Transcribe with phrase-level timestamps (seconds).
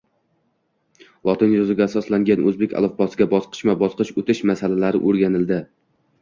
[1.27, 5.63] Lotin yozuviga asoslangan o‘zbek alifbosiga bosqicha-bosqich o‘tish masalalari o‘rganildi